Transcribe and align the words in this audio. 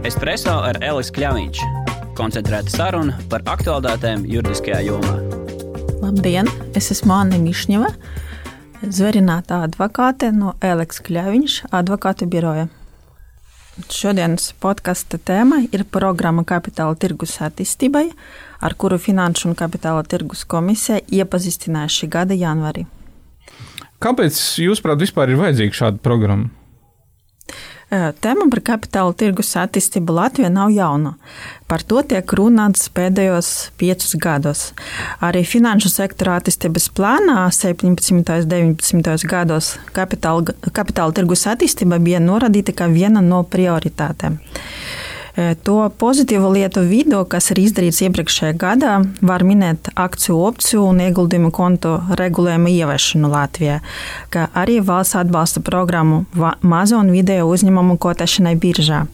Espreso 0.00 0.54
ar 0.64 0.78
Elisu 0.80 1.12
Kļāviņš. 1.12 1.58
Koncentrēta 2.16 2.72
saruna 2.72 3.18
par 3.28 3.42
aktuālitātēm 3.52 4.22
juridiskajā 4.32 4.78
jomā. 4.86 5.10
Labdien! 6.00 6.48
Es 6.72 6.88
esmu 6.94 7.12
Anna 7.18 7.36
Mišņeva, 7.36 7.90
zverinātā 8.80 9.58
advokāte 9.66 10.30
no 10.32 10.54
Elisu 10.64 11.04
Kļāviņš 11.04 11.56
advokātu 11.68 12.30
biroja. 12.32 12.70
Šodienas 13.92 14.54
podkāstu 14.64 15.20
tēma 15.20 15.66
ir 15.68 15.84
programma 15.84 16.46
Kapitāla 16.48 16.96
tirgus 16.96 17.36
attīstībai, 17.44 18.06
ar 18.64 18.76
kuru 18.80 18.96
Finanšu 18.96 19.50
un 19.50 19.58
Kapitāla 19.58 20.06
tirgus 20.08 20.46
komisija 20.48 21.02
iepazīstināja 21.12 21.92
šī 21.98 22.08
gada 22.16 22.40
janvārī. 22.40 22.86
Kāpēc, 24.00 24.40
jūsuprāt, 24.64 25.04
vispār 25.04 25.34
ir 25.34 25.42
vajadzīga 25.44 25.76
šāda 25.82 26.00
programma? 26.00 26.48
Tēma 27.90 28.44
par 28.52 28.60
kapitāla 28.62 29.10
tirgus 29.18 29.48
attīstību 29.58 30.14
Latvijā 30.14 30.46
nav 30.54 30.70
jauna. 30.70 31.16
Par 31.66 31.82
to 31.82 32.04
tiek 32.06 32.34
runāts 32.38 32.86
pēdējos 32.94 33.48
piecus 33.82 34.14
gados. 34.14 34.62
Arī 35.26 35.42
finanšu 35.42 35.90
sektora 35.90 36.36
attīstības 36.38 36.86
plānā 36.94 37.48
17. 37.50 37.90
un 38.14 38.22
19. 38.22 39.26
gados 39.26 39.72
kapitāla, 39.96 40.54
kapitāla 40.70 41.18
tirgus 41.18 41.48
attīstība 41.50 41.98
bija 41.98 42.22
norādīta 42.22 42.76
kā 42.78 42.86
viena 42.94 43.24
no 43.26 43.42
prioritātēm. 43.42 44.38
To 45.36 45.76
pozitīvo 46.00 46.50
lietu 46.50 46.82
vidū, 46.86 47.20
kas 47.30 47.52
ir 47.52 47.60
izdarīts 47.62 48.00
iepriekšējā 48.02 48.56
gadā, 48.58 48.96
var 49.22 49.44
minēt 49.46 49.92
akciju 49.94 50.40
opciju 50.48 50.82
un 50.90 51.02
ieguldījumu 51.06 51.52
kontu 51.54 51.94
regulējumu 52.18 52.72
ieviešanu 52.72 53.30
Latvijā, 53.30 53.78
kā 54.34 54.48
arī 54.58 54.80
valsts 54.82 55.18
atbalsta 55.20 55.62
programmu 55.62 56.24
mazo 56.66 56.98
un 56.98 57.12
vidējo 57.14 57.46
uzņēmumu 57.54 57.98
kotēšanai 58.02 58.56
biržā. 58.60 59.04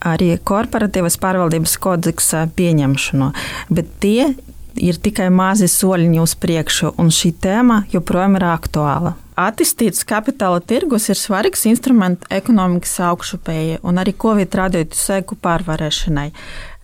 Arī 0.00 0.32
korporatīvas 0.48 1.18
pārvaldības 1.20 1.76
kodeksa 1.84 2.46
pieņemšanu, 2.56 3.34
bet 3.76 3.90
tie 4.00 4.30
ir 4.76 4.98
tikai 5.02 5.30
mazi 5.34 5.68
soļiņi 5.70 6.20
uz 6.22 6.34
priekšu, 6.40 6.94
un 7.00 7.10
šī 7.14 7.32
tēma 7.42 7.82
joprojām 7.92 8.38
ir 8.38 8.46
aktuāla. 8.50 9.14
Attīstīts 9.40 10.04
kapitāla 10.04 10.60
tirgus 10.60 11.08
ir 11.08 11.16
svarīgs 11.16 11.64
instruments 11.70 12.28
ekonomikas 12.30 12.98
augšupēji 13.08 13.80
un 13.86 14.02
arī 14.02 14.12
Covid 14.20 14.56
radītu 14.60 14.98
seku 14.98 15.38
pārvarēšanai. 15.40 16.28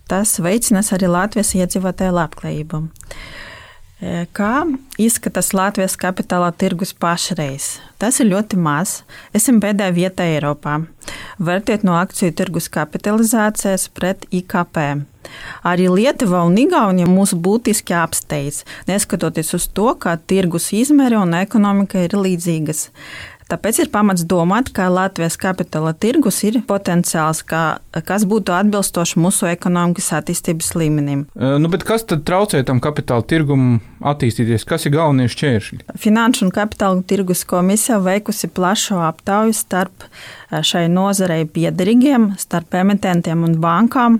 Tas 0.09 0.37
veicinās 0.39 0.93
arī 0.95 1.11
Latvijas 1.11 1.53
iedzīvotāju 1.59 2.15
labklājību. 2.15 2.81
Kā 3.97 4.61
izskatās 5.01 5.55
Latvijas 5.57 5.95
kapitāla 5.97 6.51
tirgus 6.53 6.91
pašreiz? 6.93 7.79
Tas 7.97 8.19
ir 8.21 8.27
ļoti 8.29 8.59
maz. 8.61 8.99
Esam 9.33 9.57
pēdējā 9.57 9.95
vietā 9.95 10.27
Eiropā. 10.35 10.75
Vērtiet 11.41 11.81
no 11.87 11.95
akciju 11.97 12.35
tirgus 12.37 12.69
kapitalizācijas 12.69 13.87
pret 13.89 14.27
IKP. 14.29 14.77
Arī 15.65 15.87
Lietuva 15.89 16.43
un 16.45 16.59
Igaunija 16.61 17.09
mūs 17.09 17.33
būtiski 17.33 17.97
apsteidz, 17.97 18.61
neskatoties 18.87 19.49
uz 19.57 19.65
to, 19.73 19.89
ka 19.97 20.13
tirgus 20.29 20.69
izmēri 20.77 21.17
un 21.17 21.33
ekonomika 21.41 22.05
ir 22.05 22.13
līdzīgas. 22.13 22.91
Tāpēc 23.47 23.77
ir 23.79 23.89
pamats 23.93 24.25
domāt, 24.27 24.73
ka 24.75 24.89
Latvijas 24.91 25.37
kapitāla 25.39 25.93
tirgus 25.95 26.41
ir 26.43 26.59
potenciāls, 26.67 27.43
kā, 27.47 27.79
kas 28.03 28.25
būtu 28.27 28.51
atbilstošs 28.51 29.15
mūsu 29.15 29.47
ekonomikas 29.47 30.09
attīstības 30.19 30.73
līmenim. 30.75 31.25
Nu, 31.33 31.71
kas 31.87 32.03
tad 32.09 32.25
traucē 32.27 32.65
tam 32.67 32.81
kapitāla 32.83 33.23
tirgumam 33.23 33.79
attīstīties? 34.03 34.65
Kas 34.67 34.85
ir 34.85 34.97
galvenie 34.97 35.29
šķēršļi? 35.31 35.79
Finanšu 35.95 36.47
un 36.47 36.51
kapitāla 36.55 36.99
tirgus 37.07 37.45
komisija 37.47 38.01
veikusi 38.03 38.49
plašu 38.51 38.99
aptauju 39.07 39.55
starp 39.55 40.09
šai 40.47 40.85
nozarei 40.91 41.45
piederīgiem, 41.47 42.33
starp 42.39 42.75
emitentiem 42.81 43.45
un 43.47 43.55
bankām. 43.63 44.19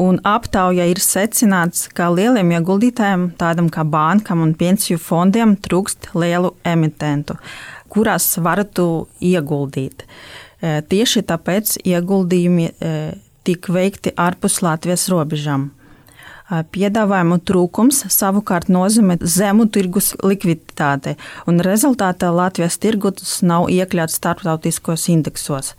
Un 0.00 0.20
aptaujā 0.24 0.88
ir 0.92 1.00
secināts, 1.00 1.86
ka 1.96 2.10
lieliem 2.12 2.52
ieguldītājiem, 2.58 3.30
tādam 3.40 3.72
kā 3.72 3.84
bankām 3.88 4.44
un 4.44 4.52
pensiju 4.56 5.00
fondiem, 5.00 5.56
trūkst 5.64 6.12
lielu 6.16 6.52
emitentu 6.68 7.40
kurās 7.96 8.34
varētu 8.42 9.06
ieguldīt. 9.24 10.04
E, 10.04 10.80
tieši 10.88 11.24
tāpēc 11.28 11.78
ieguldījumi 11.84 12.68
e, 12.68 12.92
tika 13.46 13.74
veikti 13.76 14.12
ārpus 14.20 14.60
Latvijas 14.64 15.06
robežām. 15.12 15.68
E, 15.68 16.60
piedāvājumu 16.76 17.38
trūkums 17.48 18.02
savukārt 18.12 18.68
nozīmē 18.72 19.18
zemu 19.20 19.68
tirgus 19.72 20.12
likviditāti, 20.24 21.16
un 21.48 21.60
rezultātā 21.64 22.32
Latvijas 22.36 22.76
tirgus 22.82 23.38
nav 23.44 23.68
iekļauts 23.72 24.16
starptautiskos 24.20 25.08
indeksos. 25.12 25.74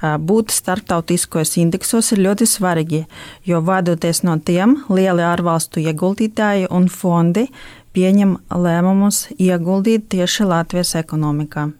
Būt 0.00 0.52
starptautiskos 0.52 1.56
indeksos 1.60 2.12
ir 2.12 2.24
ļoti 2.28 2.48
svarīgi, 2.48 3.04
jo 3.48 3.60
vadoties 3.64 4.24
no 4.28 4.38
tiem, 4.40 4.78
lieli 4.92 5.24
ārvalstu 5.24 5.84
ieguldītāji 5.84 6.68
un 6.72 6.88
fondi 6.92 7.48
pieņem 7.96 8.36
lēmumus 8.50 9.26
ieguldīt 9.38 10.08
tieši 10.12 10.48
Latvijas 10.48 10.94
ekonomikā. 11.00 11.70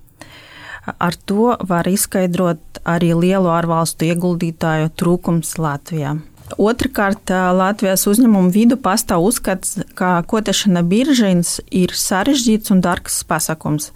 Ar 0.83 1.15
to 1.31 1.53
var 1.69 1.87
izskaidrot 1.87 2.83
arī 2.89 3.13
lielu 3.15 3.51
ārvalstu 3.55 4.09
ieguldītāju 4.11 4.91
trūkums 4.99 5.55
Latvijā. 5.63 6.17
Otrakārt, 6.61 7.31
Latvijas 7.57 8.03
uzņēmumu 8.11 8.51
vidu 8.53 8.77
pastāv 8.77 9.23
uzskats, 9.25 9.79
ka 9.97 10.19
kotēšana 10.29 10.83
biržīns 10.85 11.61
ir 11.71 11.95
sarežģīts 11.97 12.75
un 12.75 12.83
dārgs 12.85 13.23
pasākums. 13.29 13.93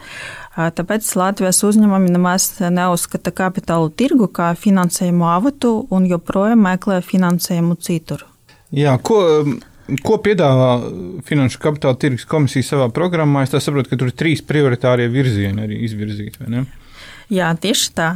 Tāpēc 0.57 1.09
Latvijas 1.19 1.61
uzņēmumi 1.67 2.15
nemaz 2.15 2.49
neuzskata 2.73 3.35
kapitālu 3.35 3.91
tirgu 3.93 4.31
kā 4.33 4.55
finansējumu 4.57 5.27
avotu 5.29 5.75
un 5.93 6.07
joprojām 6.09 6.63
meklē 6.65 7.03
finansējumu 7.05 7.77
citur. 7.83 8.25
Jā, 8.73 8.97
ko 9.03 9.21
Ko 10.03 10.17
piedāvā 10.23 10.71
Finanšu 11.27 11.61
kapitāla 11.63 11.99
tirgus 12.01 12.27
komisija 12.27 12.67
savā 12.67 12.89
programmā? 12.95 13.45
Es 13.47 13.55
saprotu, 13.55 13.93
ka 13.93 14.01
tur 14.01 14.11
ir 14.11 14.19
trīs 14.19 14.43
prioritārie 14.43 15.07
virzieni 15.13 15.63
arī 15.63 15.79
izvirzīti. 15.87 16.49
Jā, 17.31 17.51
tieši 17.59 17.91
tā. 17.95 18.09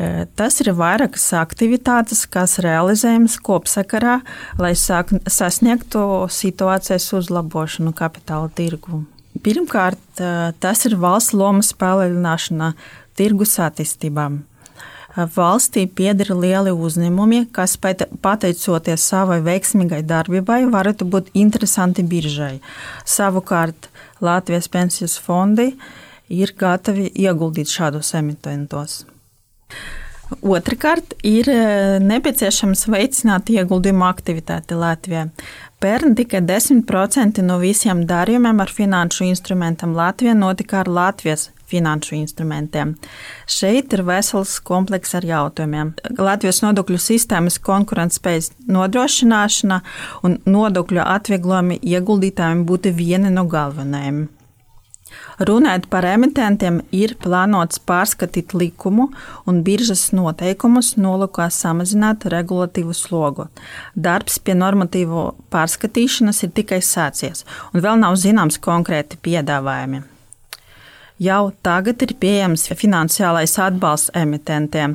E, 0.00 0.26
tas 0.36 0.56
ir 0.62 0.72
vairākas 0.76 1.26
aktivitātes, 1.36 2.24
kas 2.32 2.56
realizējamas 2.64 3.36
kopsakarā, 3.44 4.18
lai 4.60 4.72
sasniegtu 4.76 6.02
situācijas 6.32 7.10
uzlabošanu 7.20 7.92
kapitāla 7.96 8.48
tirgu. 8.56 9.02
Pirmkārt, 9.44 10.00
e, 10.20 10.52
tas 10.60 10.84
ir 10.88 10.96
valsts 11.00 11.36
lomas 11.36 11.74
palielināšana 11.76 12.72
tirgus 13.20 13.58
attīstībām 13.60 14.42
valstī 15.34 15.86
pieder 15.90 16.30
lieli 16.36 16.70
uzņēmumi, 16.70 17.48
kas 17.54 17.76
pateicoties 17.80 19.06
savai 19.10 19.40
veiksmīgai 19.46 20.02
darbībai, 20.06 20.62
varētu 20.70 21.08
būt 21.10 21.32
interesanti 21.34 22.04
biržai. 22.06 22.58
Savukārt 23.04 23.90
Latvijas 24.20 24.68
pensijas 24.70 25.18
fondi 25.18 25.72
ir 26.28 26.54
gatavi 26.58 27.10
ieguldīt 27.14 27.70
šādos 27.72 28.14
emitentos. 28.18 29.04
Otrakārt, 30.44 31.14
ir 31.24 31.48
nepieciešams 32.04 32.84
veicināt 32.92 33.48
ieguldījumu 33.48 34.04
aktivitāti 34.04 34.76
Latvijā. 34.76 35.30
Pērn 35.78 36.16
tikai 36.18 36.40
10% 36.42 37.38
no 37.46 37.60
visiem 37.62 38.00
darījumiem 38.10 38.58
ar 38.64 38.70
finanšu 38.74 39.28
instrumentiem 39.28 39.92
Latvijā 39.94 40.32
notika 40.34 40.80
ar 40.80 40.88
Latvijas 40.90 41.52
finanšu 41.70 42.16
instrumentiem. 42.16 42.96
Šeit 43.46 43.94
ir 43.94 44.02
vesels 44.08 44.56
komplekss 44.66 45.14
ar 45.14 45.26
jautājumiem. 45.28 45.92
Latvijas 46.18 46.64
nodokļu 46.64 46.98
sistēmas 47.04 47.60
konkurētspējas 47.62 48.50
nodrošināšana 48.66 49.78
un 50.26 50.40
nodokļu 50.50 51.04
atvieglojumi 51.04 51.78
ieguldītājiem 51.94 52.66
būtu 52.66 52.94
vieni 52.98 53.30
no 53.30 53.46
galvenajiem. 53.46 54.24
Runājot 55.38 55.86
par 55.90 56.06
emitentiem, 56.08 56.80
ir 56.92 57.14
plānots 57.22 57.78
pārskatīt 57.86 58.54
likumu 58.58 59.08
un 59.46 59.62
biržas 59.66 60.08
noteikumus, 60.16 60.96
nolūkā 60.98 61.46
samazināt 61.54 62.26
regulatīvu 62.32 62.96
slogu. 62.96 63.48
Darbs 63.94 64.40
pie 64.42 64.56
normatīvo 64.58 65.30
pārskatīšanas 65.54 66.42
ir 66.44 66.54
tikai 66.58 66.82
sācies, 66.82 67.46
un 67.72 67.84
vēl 67.84 68.00
nav 68.02 68.18
zināms 68.18 68.60
konkrēti 68.62 69.20
piedāvājumi. 69.22 70.02
Jau 71.18 71.48
tagad 71.66 72.02
ir 72.06 72.14
pieejams 72.20 72.68
finansiālais 72.78 73.56
atbalsts 73.58 74.12
emitentiem. 74.14 74.94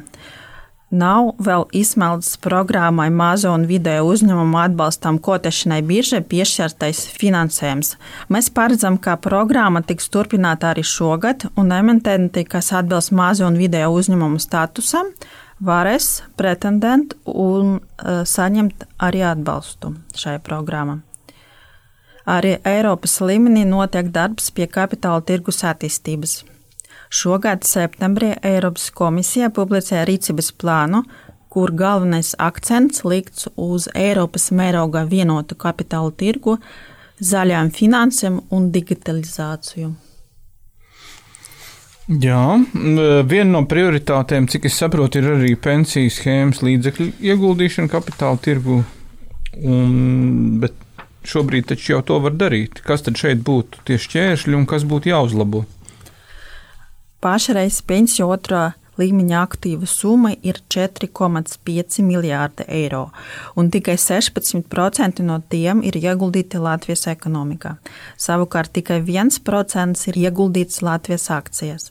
Nav 0.94 1.32
vēl 1.42 1.64
izsmelts 1.74 2.36
programmai 2.38 3.08
mazo 3.10 3.50
un 3.56 3.64
vidēju 3.66 4.12
uzņēmumu 4.14 4.60
atbalstam 4.62 5.18
kotešanai 5.26 5.80
biržai 5.90 6.20
piešķirtais 6.30 7.00
finansējums. 7.18 7.96
Mēs 8.30 8.52
paredzam, 8.54 9.00
ka 9.02 9.16
programma 9.18 9.82
tiks 9.82 10.12
turpināta 10.14 10.70
arī 10.70 10.84
šogad, 10.86 11.48
un 11.58 11.74
emitenti, 11.74 12.46
kas 12.46 12.70
atbilst 12.78 13.10
mazo 13.10 13.50
un 13.50 13.58
vidēju 13.58 13.90
uzņēmumu 14.04 14.38
statusam, 14.44 15.10
varēs 15.66 16.12
pretendēt 16.38 17.18
un 17.26 17.80
uh, 17.80 18.22
saņemt 18.22 18.86
arī 19.02 19.26
atbalstu 19.34 19.96
šai 20.14 20.38
programmai. 20.46 21.00
Arī 22.30 22.60
Eiropas 22.70 23.18
līmenī 23.26 23.66
notiek 23.66 24.14
darbs 24.14 24.54
pie 24.54 24.70
kapitāla 24.70 25.26
tirgus 25.26 25.66
attīstības. 25.66 26.44
Šogad 27.14 27.62
septembrī 27.70 28.32
Eiropas 28.42 28.88
komisija 28.90 29.52
publicēja 29.54 30.08
rīcības 30.10 30.48
plānu, 30.58 31.04
kur 31.54 31.70
galvenais 31.78 32.32
akcents 32.42 33.04
likts 33.06 33.46
uz 33.54 33.86
Eiropas 33.94 34.48
mēroga 34.50 35.04
vienotu 35.06 35.54
kapitāla 35.54 36.10
tirgu, 36.18 36.56
zaļām 37.22 37.70
finansēm 37.76 38.40
un 38.58 38.72
digitalizāciju. 38.74 39.92
Jā, 42.24 42.42
viena 43.30 43.50
no 43.52 43.62
prioritātēm, 43.70 44.50
cik 44.50 44.66
es 44.72 44.80
saprotu, 44.82 45.22
ir 45.22 45.36
arī 45.36 45.54
pensiju 45.54 46.10
schēmas 46.12 46.64
līdzekļu 46.66 47.12
ieguldīšana 47.30 47.94
kapitāla 47.94 48.42
tirgu. 48.42 48.80
Un, 49.62 50.58
bet 50.66 50.74
šobrīd 51.30 51.70
taču 51.70 51.94
jau 51.94 52.02
to 52.10 52.18
var 52.26 52.34
darīt. 52.34 52.82
Kas 52.84 53.06
tad 53.06 53.22
šeit 53.22 53.46
būtu 53.46 53.86
tie 53.86 54.02
šķēršļi 54.02 54.58
un 54.58 54.68
kas 54.68 54.90
būtu 54.90 55.14
jāuzlabo? 55.14 55.64
Pašreiz 57.24 57.78
pensiju 57.88 58.26
otrā 58.34 58.74
līmeņa 59.00 59.38
aktīvu 59.46 59.88
summa 59.88 60.34
ir 60.44 60.58
4,5 60.76 62.04
miljārdi 62.04 62.66
eiro, 62.68 63.06
un 63.56 63.70
tikai 63.72 63.96
16% 63.96 65.24
no 65.24 65.38
tiem 65.50 65.86
ir 65.88 65.96
ieguldīti 66.02 66.60
Latvijas 66.60 67.08
ekonomikā. 67.14 67.78
Savukārt 68.20 68.74
tikai 68.76 69.00
1% 69.08 70.04
ir 70.12 70.20
ieguldīts 70.26 70.84
Latvijas 70.84 71.30
akcijas. 71.32 71.90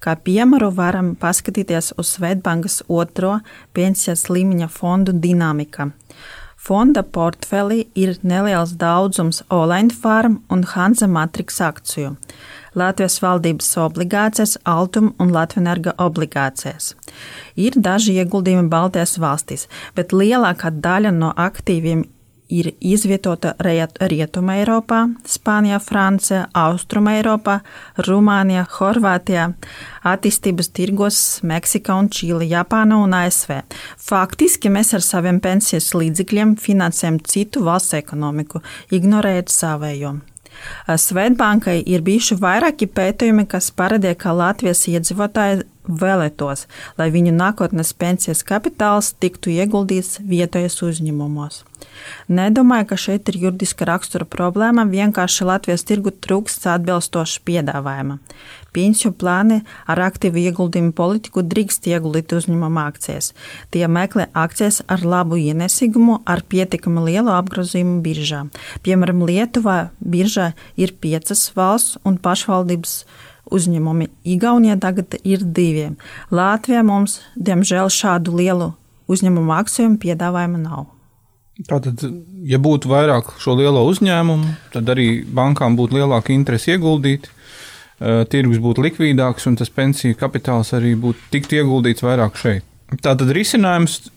Kā 0.00 0.16
piemēru 0.16 0.70
varam 0.72 1.12
paskatīties 1.20 1.92
uz 2.00 2.14
Svetbankas 2.16 2.80
otro 2.88 3.36
pensijas 3.76 4.30
līmeņa 4.32 4.72
fondu 4.72 5.12
dinamika. 5.12 5.90
Fonda 6.60 7.00
portfelī 7.00 7.86
ir 7.96 8.18
neliels 8.20 8.74
daudzums 8.76 9.38
Olaņa 9.48 9.94
farma 10.02 10.42
un 10.52 10.66
Hanza 10.68 11.06
Matrix 11.08 11.56
akciju. 11.64 12.10
Latvijas 12.76 13.16
valdības 13.24 13.70
obligācijas, 13.80 14.58
Altuma 14.68 15.14
un 15.18 15.32
Latvijas 15.32 15.94
obligācijas. 15.96 16.92
Ir 17.56 17.80
daži 17.80 18.18
ieguldījumi 18.20 18.68
Baltijas 18.68 19.16
valstīs, 19.18 19.66
bet 19.96 20.12
lielākā 20.12 20.70
daļa 20.84 21.14
no 21.16 21.32
aktīviem 21.48 22.04
ir 22.50 22.72
izvietota 22.80 23.54
Rietumē, 23.62 24.60
Eiropā, 24.62 25.04
Spānijā, 25.26 25.78
Francijā, 25.82 26.44
Austrumē, 26.56 27.16
Eiropā, 27.20 27.60
Rumānijā, 28.06 28.66
Horvātijā, 28.76 29.50
attīstības 30.06 30.72
tirgos 30.76 31.20
Meksikā 31.46 31.96
un 32.02 32.10
Čīli, 32.12 32.50
Japāna 32.50 33.00
un 33.04 33.14
ASV. 33.16 33.62
Faktiski 34.10 34.72
mēs 34.72 34.94
ar 34.98 35.06
saviem 35.06 35.40
pensijas 35.40 35.92
līdzekļiem 35.94 36.56
finansējam 36.60 37.20
citu 37.24 37.64
valsts 37.66 37.96
ekonomiku, 38.00 38.64
ignorējot 38.94 39.54
savējo. 39.54 40.18
Svetbankai 41.00 41.78
ir 41.88 42.02
bijuši 42.04 42.36
vairāki 42.40 42.88
pētījumi, 42.90 43.46
kas 43.48 43.70
parādīja, 43.76 44.18
ka 44.18 44.34
Latvijas 44.36 44.82
iedzīvotāji 44.90 45.64
vēlētos, 46.02 46.66
lai 46.98 47.08
viņu 47.14 47.32
nākotnes 47.36 47.94
pensijas 47.96 48.44
kapitāls 48.46 49.14
tiktu 49.22 49.54
ieguldīts 49.56 50.20
vietējos 50.26 50.80
uzņēmumos. 50.90 51.64
Nedomāju, 52.30 52.86
ka 52.90 52.96
šeit 53.00 53.28
ir 53.32 53.38
juridiska 53.42 53.86
rakstura 53.88 54.26
problēma, 54.28 54.84
vienkārši 54.86 55.46
Latvijas 55.48 55.84
tirgu 55.88 56.12
trūkst 56.14 56.68
atbilstoša 56.70 57.42
piedāvājuma. 57.48 58.18
Pensiju 58.70 59.10
plāni 59.18 59.60
ar 59.90 59.98
aktīvu 60.06 60.38
ieguldījumu 60.44 60.92
politiku 60.94 61.42
drīkst 61.42 61.88
ieguldīt 61.90 62.30
uzņēmuma 62.36 62.84
akcijas. 62.92 63.32
Tie 63.74 63.82
meklē 63.90 64.28
akcijas 64.30 64.82
ar 64.86 65.02
labu 65.02 65.40
ienesīgumu, 65.40 66.20
ar 66.22 66.44
pietiekami 66.46 67.02
lielu 67.08 67.34
apgrozījumu 67.34 67.98
biržā. 68.04 68.44
Piemēram, 68.86 69.24
Lietuvā 69.26 69.78
biržā 69.98 70.52
ir 70.78 70.94
piecas 71.02 71.48
valsts 71.56 71.98
un 72.06 72.20
pašvaldības 72.22 72.94
uzņēmumi. 73.50 74.06
Igaunijā 74.36 74.78
tagad 74.80 75.18
ir 75.24 75.42
divi. 75.42 75.90
Latvijā 76.30 76.84
mums, 76.86 77.20
diemžēl, 77.34 77.90
šādu 77.90 78.38
lielu 78.38 78.72
uzņēmumu 79.10 79.54
akciju 79.58 79.96
piedāvājumu 79.98 80.62
nav. 80.62 80.99
Tātad, 81.68 82.00
ja 82.48 82.56
būtu 82.62 82.88
vairāk 82.88 83.34
šo 83.40 83.52
lielo 83.58 83.82
uzņēmumu, 83.90 84.54
tad 84.72 84.88
arī 84.92 85.20
bankām 85.26 85.76
būtu 85.76 85.98
lielāka 85.98 86.32
interese 86.32 86.76
ieguldīt, 86.76 87.28
eh, 88.00 88.24
tirgus 88.32 88.62
būtu 88.62 88.84
likvidāks 88.86 89.46
un 89.50 89.58
tas 89.60 89.68
pensiju 89.68 90.16
kapitāls 90.16 90.72
arī 90.76 90.94
būtu 90.96 91.28
tikt 91.34 91.52
ieguldīts 91.52 92.06
vairāk 92.06 92.38
šeit. 92.40 92.64
Tātad 93.02 93.28
risinājums 93.36 94.08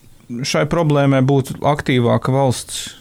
šai 0.42 0.64
problēmai 0.70 1.20
būtu 1.20 1.58
aktīvāka 1.60 2.32
valsts, 2.32 2.94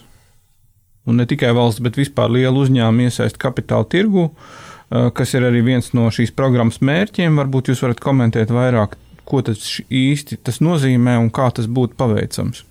un 1.08 1.22
ne 1.22 1.26
tikai 1.26 1.54
valsts, 1.56 1.80
bet 1.80 1.96
vispār 1.96 2.30
liela 2.30 2.58
uzņēmuma 2.66 3.08
iesaist 3.08 3.40
kapitāla 3.40 3.88
tirgu, 3.88 4.32
eh, 4.92 5.10
kas 5.12 5.34
ir 5.36 5.48
arī 5.48 5.64
viens 5.64 5.94
no 5.94 6.10
šīs 6.10 6.36
programmas 6.36 6.80
mērķiem. 6.80 7.40
Varbūt 7.40 7.72
jūs 7.72 7.86
varat 7.86 8.04
komentēt 8.04 8.52
vairāk, 8.52 9.00
ko 9.24 9.42
tas 9.42 9.80
īsti 9.88 10.44
tas 10.44 10.60
nozīmē 10.60 11.16
un 11.18 11.32
kā 11.32 11.48
tas 11.54 11.66
būtu 11.66 11.96
paveicams. 11.96 12.66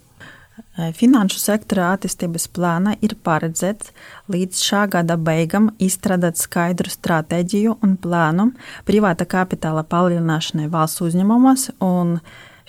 Finanšu 0.96 1.38
sektora 1.40 1.90
attīstības 1.94 2.46
plāna 2.52 2.94
ir 3.04 3.14
paredzēts 3.24 3.92
līdz 4.32 4.60
šā 4.64 4.82
gada 4.92 5.18
beigām 5.20 5.70
izstrādāt 5.80 6.40
skaidru 6.40 6.92
stratēģiju 6.92 7.78
un 7.84 7.98
plānu 8.00 8.50
privāta 8.88 9.26
kapitāla 9.28 9.84
palielināšanai 9.84 10.70
valsts 10.72 11.04
uzņēmumos 11.04 11.70
un 11.84 12.18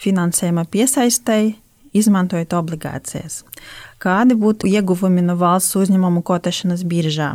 finansējuma 0.04 0.66
piesaistēji, 0.72 1.56
izmantojot 1.96 2.56
obligācijas. 2.58 3.44
Kādi 4.04 4.36
būtu 4.40 4.68
ieguvumi 4.72 5.24
no 5.24 5.38
valsts 5.40 5.78
uzņēmumu 5.80 6.24
kotēšanas 6.28 6.84
biržā? 6.88 7.34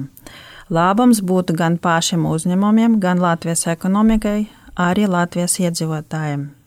Labums 0.69 1.23
būtu 1.25 1.57
gan 1.57 1.79
pašiem 1.81 2.29
uzņēmumiem, 2.29 2.99
gan 3.01 3.25
Latvijas 3.25 3.65
ekonomikai, 3.73 4.51
arī 4.77 5.09
Latvijas 5.09 5.57
iedzīvotājiem. 5.65 6.58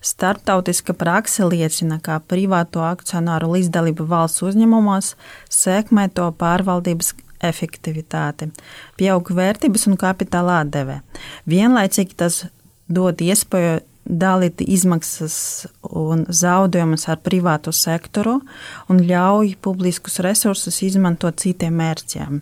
Startautiska 0.00 0.94
prakse 0.94 1.46
liecina, 1.46 1.98
ka 1.98 2.20
privāto 2.22 2.84
akcionāru 2.86 3.50
līdzdalība 3.56 4.06
valsts 4.06 4.44
uzņēmumos 4.46 5.14
sekmē 5.50 6.06
to 6.14 6.28
pārvaldības 6.38 7.14
efektivitāti, 7.42 8.50
pieaug 8.98 9.30
vērtības 9.34 9.88
un 9.90 9.98
kapitāla 9.98 10.60
atdeve. 10.64 11.00
Vienlaicīgi 11.50 12.18
tas 12.18 12.44
dod 12.88 13.20
iespēju 13.22 13.80
dalīt 14.08 14.62
izmaksas 14.64 15.66
un 15.82 16.24
zaudējumus 16.32 17.08
ar 17.12 17.18
privātu 17.20 17.74
sektoru 17.76 18.38
un 18.88 19.02
ļauj 19.04 19.56
publiskus 19.62 20.18
resursus 20.24 20.80
izmantot 20.86 21.42
citiem 21.42 21.76
mērķiem. 21.78 22.40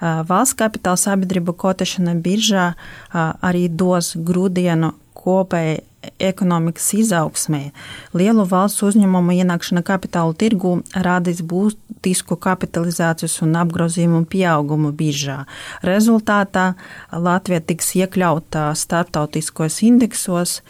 Valsts 0.00 0.56
kapitāla 0.58 0.98
sabiedrību 0.98 1.54
kotēšana 1.58 2.16
biržā 2.22 2.72
arī 3.14 3.66
dos 3.70 4.12
grūdienu 4.16 4.92
kopējai 5.18 5.80
ekonomikas 6.18 6.92
izaugsmē. 6.94 7.70
Lielu 8.16 8.44
valsts 8.48 8.84
uzņēmumu 8.86 9.34
ienākšana 9.40 9.82
kapitāla 9.86 10.34
tirgu 10.38 10.78
radīs 10.94 11.42
būtisku 11.42 12.38
kapitalizācijas 12.38 13.38
un 13.46 13.56
apgrozījumu 13.58 14.24
pieaugumu 14.30 14.92
biržā. 14.98 15.40
Rezultātā 15.86 16.72
Latvija 17.12 17.60
tiks 17.60 17.94
iekļauta 17.98 18.70
starptautiskos 18.78 19.82
indeksos, 19.86 20.60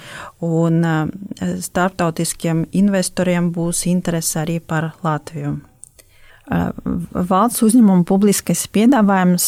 un 0.41 0.85
eh, 0.85 1.57
starptautiskiem 1.64 2.67
investoriem 2.73 3.53
būs 3.53 3.87
interese 3.91 4.41
arī 4.45 4.61
par 4.64 4.93
Latviju. 5.05 5.59
Valsts 6.49 7.61
uzņēmuma 7.67 8.07
publiskais 8.09 8.62
piedāvājums 8.73 9.47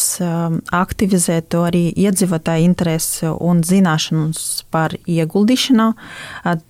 aktivizē 0.77 1.39
to 1.49 1.63
arī 1.65 1.87
iedzīvotāju 1.97 2.67
interesi 2.67 3.31
un 3.31 3.63
zināšanas 3.65 4.67
par 4.73 4.93
ieguldīšanu. 5.09 5.87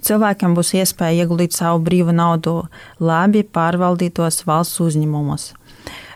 Cilvēkiem 0.07 0.55
būs 0.55 0.73
iespēja 0.79 1.25
ieguldīt 1.25 1.57
savu 1.57 1.83
brīvu 1.83 2.15
naudu 2.15 2.61
labi 3.03 3.43
pārvaldītos 3.43 4.45
valsts 4.47 4.79
uzņēmumos. 4.87 5.51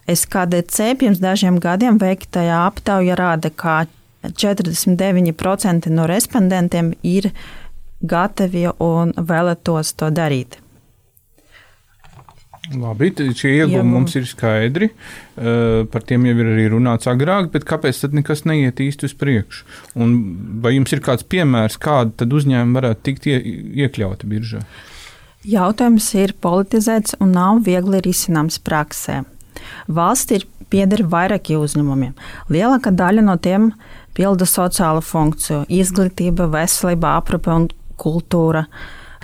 SKDC 0.08 0.96
pirms 1.02 1.20
dažiem 1.20 1.60
gadiem 1.60 2.00
veiktajā 2.00 2.64
aptaujā 2.70 3.20
rāda, 3.20 3.52
ka 3.52 3.84
49% 4.24 5.90
no 5.92 6.06
respondentiem 6.08 6.94
ir 7.04 7.32
gatavi 8.06 8.70
un 8.80 9.16
vēlētos 9.18 9.96
to 10.00 10.12
darīt. 10.14 10.62
Labi, 12.74 13.12
šie 13.38 13.52
iegūmi 13.60 13.86
mums 13.86 14.16
ir 14.18 14.26
skaidri. 14.26 14.90
Uh, 15.36 15.84
par 15.92 16.06
tiem 16.08 16.26
jau 16.26 16.34
ir 16.40 16.50
arī 16.56 16.66
runāts 16.74 17.10
agrāk, 17.12 17.52
bet 17.54 17.68
kāpēc 17.68 18.00
tad 18.02 18.16
nekas 18.18 18.42
neiet 18.50 18.82
īsti 18.82 19.10
uz 19.10 19.14
priekšu? 19.20 19.68
Un 20.02 20.16
vai 20.64 20.74
jums 20.78 20.96
ir 20.96 21.04
kāds 21.06 21.28
piemērs, 21.30 21.78
kāda 21.82 22.24
tad 22.24 22.34
uzņēmuma 22.34 22.80
varētu 22.80 23.06
tikt 23.06 23.30
ie, 23.30 23.38
iekļauta 23.86 24.30
biržā? 24.32 24.64
Jautājums 25.46 26.08
ir 26.18 26.34
politizēts 26.42 27.20
un 27.22 27.36
nav 27.38 27.62
viegli 27.68 28.02
risināms 28.02 28.58
praksē. 28.66 29.22
Valsts 29.86 30.34
ir 30.34 30.48
pieder 30.74 31.06
vairākiem 31.06 31.62
uzņēmumiem. 31.62 32.16
Lielākā 32.50 32.94
daļa 32.98 33.28
no 33.28 33.38
tiem 33.38 33.70
pilda 34.18 34.48
sociālo 34.50 35.04
funkciju, 35.06 35.66
izglītība, 35.70 36.50
veselība, 36.50 37.18
aprūpe 37.20 37.54
un 37.54 37.70
kultūra. 38.02 38.66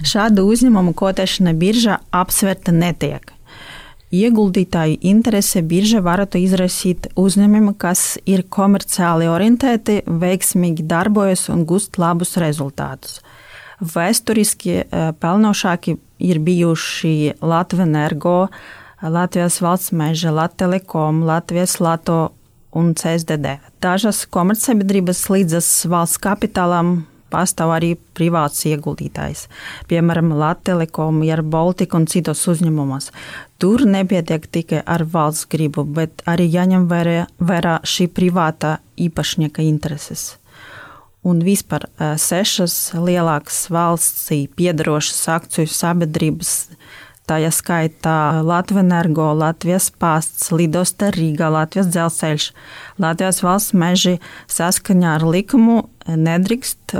Šāda 0.06 0.46
uzņēmuma 0.46 0.94
kotēšana 0.98 1.56
biržā 1.58 2.00
apsverta 2.14 2.74
netiek. 2.74 3.31
Ieguldītāju 4.12 4.98
interese 5.08 5.62
birža 5.64 6.02
varētu 6.04 6.42
izraisīt 6.44 7.08
uzņēmumu, 7.16 7.78
kas 7.80 8.18
ir 8.28 8.44
komerciāli 8.52 9.30
orientēti, 9.32 10.02
veiksmīgi 10.04 10.84
darbojas 10.84 11.46
un 11.54 11.64
gūst 11.64 11.96
labus 12.02 12.36
rezultātus. 12.42 13.22
Vēsturiski 13.80 14.84
pelnošāki 15.24 15.96
ir 16.28 16.42
bijuši 16.44 17.40
Latvijas 17.40 17.88
energo, 17.88 18.36
Latvijas 19.02 19.62
valsts 19.64 19.96
meža, 19.96 20.36
Latvijas 20.36 20.60
telekom, 20.60 21.24
Latvijas 21.26 21.80
Lato 21.80 22.20
un 22.76 22.92
CSDD. 22.94 23.58
Dažas 23.82 24.26
komercsabiedrības 24.28 25.24
līdzas 25.32 25.72
valsts 25.90 26.20
kapitālam 26.22 27.06
pastāv 27.32 27.74
arī 27.76 27.94
privāts 28.18 28.66
ieguldītājs, 28.70 29.48
piemēram, 29.90 30.34
Latvijas 30.38 31.00
Air 31.32 31.42
Baltica 31.42 31.98
un 31.98 32.08
citos 32.12 32.44
uzņēmumos. 32.52 33.12
Tur 33.62 33.86
nepietiek 33.86 34.46
tikai 34.52 34.84
ar 34.86 35.06
valsts 35.06 35.48
gribu, 35.52 35.86
bet 35.86 36.24
arī 36.30 36.50
jāņem 36.52 36.88
vērā, 36.92 37.26
vērā 37.40 37.80
šī 37.88 38.10
privātā 38.12 38.80
īpašnieka 38.98 39.64
intereses. 39.66 40.38
Un 41.22 41.44
vispār 41.46 41.86
sešas 42.18 42.96
lielākas 42.98 43.68
valstī 43.70 44.48
piedarošas 44.58 45.28
akciju 45.30 45.70
sabiedrības 45.70 46.56
Tā 47.32 47.38
ja 47.40 47.52
skaitā 47.54 48.42
Latvijas 48.44 48.84
energo, 48.84 49.30
Latvijas 49.38 49.86
pāsts, 50.02 50.50
Lidosta 50.52 51.14
Rīgā, 51.16 51.48
Latvijas 51.54 51.88
dzelzceļš, 51.94 52.48
Latvijas 53.00 53.40
valsts 53.46 53.76
meži 53.78 54.18
saskaņā 54.52 55.14
ar 55.16 55.24
likumu 55.24 55.78
nedrīkst 56.18 56.96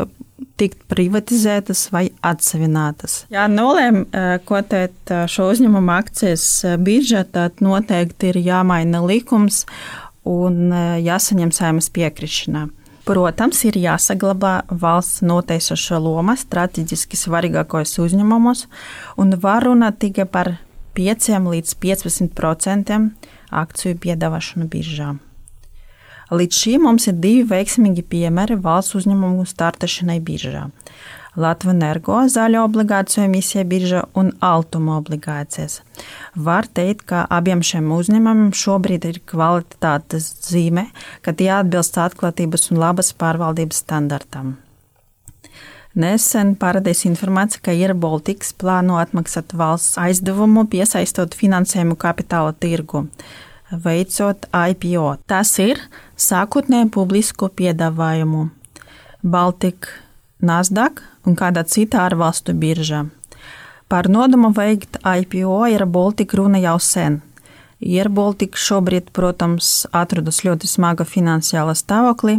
tikt 0.62 0.84
privatizētas 0.90 1.88
vai 1.94 2.08
atsevinātas. 2.26 3.26
Ja 3.34 3.48
nolēm 3.50 4.04
kotēt 4.46 5.14
šo 5.32 5.50
uzņēmumu 5.54 5.94
akcijas 5.96 6.46
biržā, 6.82 7.24
tad 7.26 7.62
noteikti 7.66 8.32
ir 8.32 8.42
jāmaina 8.42 9.02
likums 9.06 9.66
un 10.28 10.70
jāsaņem 11.02 11.54
saimas 11.56 11.90
piekrišanā. 11.94 12.68
Protams, 13.02 13.64
ir 13.66 13.80
jāsaglabā 13.82 14.62
valsts 14.70 15.24
noteicošo 15.26 15.98
loma 16.04 16.36
strateģiski 16.38 17.18
svarīgākos 17.18 17.98
uzņēmumos, 18.04 18.68
un 19.18 19.34
var 19.42 19.66
runāt 19.66 19.98
tikai 20.04 20.28
par 20.30 20.54
5 20.98 21.34
līdz 21.50 21.74
15% 21.82 23.02
akciju 23.64 23.98
piedāvāšanu 24.06 24.70
biržā. 24.70 25.16
Līdz 26.32 26.58
šim 26.64 26.86
mums 26.88 27.10
ir 27.12 27.18
divi 27.20 27.42
veiksmīgi 27.44 28.06
piemēri 28.08 28.56
valsts 28.64 28.96
uzņēmumu 29.02 29.44
startašanai 29.50 30.22
biržā. 30.24 30.70
Latvijas 31.36 31.76
energo 31.76 32.18
zaļo 32.28 32.62
obligāciju 32.68 33.24
emisija 33.24 33.64
birža 33.68 34.02
un 34.20 34.32
altuma 34.44 34.98
obligācijas. 35.00 35.82
Var 36.36 36.68
teikt, 36.68 37.06
ka 37.12 37.26
abiem 37.32 37.64
šiem 37.64 37.92
uzņēmumiem 37.96 38.52
šobrīd 38.56 39.08
ir 39.08 39.22
kvalitātes 39.28 40.28
zīme, 40.48 40.90
ka 41.24 41.32
tie 41.36 41.52
atbilst 41.56 42.00
atklātības 42.00 42.72
un 42.72 42.84
labas 42.84 43.14
pārvaldības 43.16 43.84
standartam. 43.84 44.58
Nesen 45.96 46.56
parādījās 46.56 47.04
informācija, 47.08 47.64
ka 47.64 47.76
ir 47.76 47.92
Baltics 47.92 48.54
plāno 48.56 49.00
atmaksāt 49.00 49.52
valsts 49.52 50.00
aizdevumu, 50.00 50.64
piesaistot 50.72 51.36
finansējumu 51.36 52.00
kapitāla 52.00 52.56
tirgu, 52.56 53.10
veicot 53.72 54.48
IPO. 54.52 55.16
Tas 55.28 55.54
ir 55.64 55.80
sākotnēji 56.20 56.92
publisko 56.92 57.50
piedāvājumu. 57.56 58.50
Baltika 59.22 60.00
Nasdaq 60.42 61.04
un 61.30 61.36
kādā 61.38 61.64
citā 61.70 62.08
ārvalstu 62.08 62.56
biržā. 62.58 63.06
Par 63.92 64.08
nodomu 64.10 64.54
veikt 64.56 64.98
IPO 65.04 65.66
ir 65.70 65.86
Baltika 65.86 66.40
runa 66.40 66.62
jau 66.62 66.78
sen. 66.80 67.20
Ir 67.82 68.10
Baltika 68.14 68.58
šobrīd, 68.58 69.10
protams, 69.14 69.86
atrodas 69.92 70.44
ļoti 70.46 70.70
smaga 70.70 71.06
finansiāla 71.06 71.74
stāvoklī, 71.78 72.38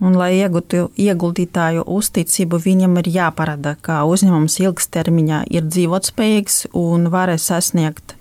un, 0.00 0.16
lai 0.16 0.34
iegūtu 0.36 0.90
ieguldītāju 1.00 1.86
uzticību, 1.88 2.60
viņam 2.64 3.00
ir 3.00 3.10
jāparāda, 3.16 3.74
ka 3.80 4.02
uzņēmums 4.08 4.60
ilgstermiņā 4.60 5.42
ir 5.52 5.68
dzīvotspējīgs 5.68 6.66
un 6.76 7.08
varēs 7.12 7.48
sasniegt 7.52 8.16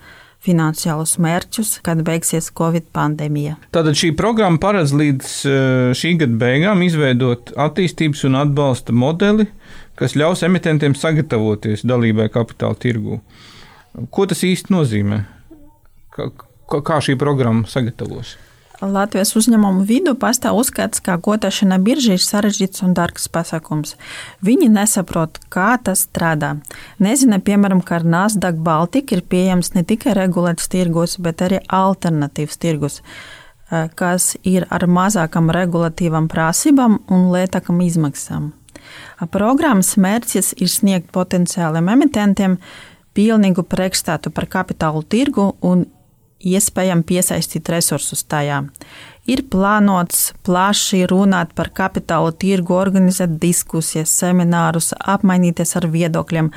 finansiālus 0.45 1.17
mērķus, 1.21 1.77
kad 1.85 2.01
beigsies 2.07 2.49
Covid 2.55 2.89
pandēmija. 2.95 3.57
Tātad 3.75 3.97
šī 3.99 4.13
programma 4.17 4.61
paredz 4.61 4.93
līdz 4.95 5.31
eh, 5.49 5.91
šī 5.99 6.15
gada 6.21 6.39
beigām 6.41 6.83
izveidot 6.85 7.53
attīstības 7.59 8.25
un 8.29 8.39
atbalsta 8.39 8.95
modeli, 8.95 9.49
kas 9.99 10.15
ļaus 10.19 10.45
emitentiem 10.47 10.95
sagatavoties 10.95 11.83
dalībai 11.87 12.29
kapitāla 12.33 12.79
tirgū. 12.79 13.19
Ko 14.13 14.27
tas 14.29 14.45
īsti 14.47 14.71
nozīmē? 14.71 15.23
Kā, 16.15 16.29
kā 16.69 17.01
šī 17.03 17.17
programma 17.19 17.67
sagatavos? 17.67 18.37
Latvijas 18.79 19.33
uzņēmumu 19.35 19.83
vidū 19.83 20.13
pastāv 20.15 20.55
uzskats, 20.61 21.01
ka 21.03 21.17
gotašana 21.19 21.81
biržā 21.83 22.15
ir 22.15 22.23
sarežģīts 22.23 22.85
un 22.85 22.93
dārgs 22.95 23.27
pasākums. 23.27 23.97
Viņi 24.45 24.69
nesaprot, 24.71 25.41
kā 25.51 25.73
tas 25.83 26.05
strādā. 26.07 26.53
Nezina, 27.03 27.41
piemēram, 27.43 27.81
ka 27.83 27.97
ar 27.99 28.07
Nasdaq 28.07 28.61
Baltica 28.63 29.17
ir 29.17 29.25
pieejams 29.27 29.73
ne 29.75 29.83
tikai 29.83 30.15
regulēts 30.15 30.71
tirgus, 30.71 31.17
bet 31.19 31.43
arī 31.43 31.59
alternatīvs 31.67 32.61
tirgus, 32.63 33.01
kas 33.99 34.31
ir 34.47 34.65
ar 34.71 34.87
mazākam 34.87 35.51
regulatīvam 35.51 36.31
prasībām 36.31 37.01
un 37.11 37.27
lētākam 37.35 37.83
izmaksām. 37.83 38.53
Programmas 39.29 39.97
mērķis 39.99 40.55
ir 40.63 40.71
sniegt 40.71 41.11
potenciāliem 41.11 41.91
emitentiem 41.91 42.55
pilnīgu 43.17 43.67
priekšstātu 43.67 44.31
par 44.31 44.47
kapitālu 44.47 45.03
tirgu 45.03 45.51
un 45.59 45.83
iespējami 46.39 47.05
piesaistīt 47.07 47.69
resursus 47.71 48.23
tajā. 48.23 48.63
Ir 49.29 49.43
plānots 49.51 50.31
plaši 50.47 51.03
runāt 51.11 51.53
par 51.57 51.69
kapitāla 51.75 52.31
tirgu, 52.33 52.73
organizēt 52.79 53.37
diskusijas, 53.41 54.13
seminārus, 54.21 54.93
apmainīties 54.97 55.75
ar 55.77 55.89
viedokļiem, 55.91 56.49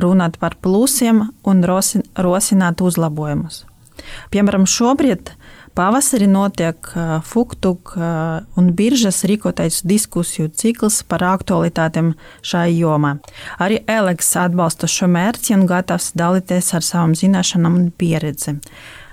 runāt 0.00 0.36
par 0.40 0.58
plusiem 0.60 1.28
un 1.48 1.64
rosināt 1.64 2.84
uzlabojumus. 2.84 3.64
Piemēram, 4.32 4.64
šobrīd 4.68 5.34
pavasarī 5.76 6.26
notiek 6.28 6.88
Fuktuk 7.24 7.92
un 7.96 8.70
biržas 8.76 9.22
rīkotais 9.28 9.82
diskusiju 9.86 10.50
cikls 10.56 11.02
par 11.08 11.24
aktualitātēm 11.28 12.14
šai 12.44 12.68
jomā. 12.78 13.16
Arī 13.60 13.82
Eleks 13.88 14.32
atbalsta 14.40 14.88
šo 14.90 15.08
mērķi 15.12 15.56
un 15.58 15.68
gatavs 15.70 16.12
dalīties 16.18 16.72
ar 16.76 16.86
savām 16.86 17.14
zināšanām 17.16 17.76
un 17.80 17.92
pieredzi. 17.92 18.58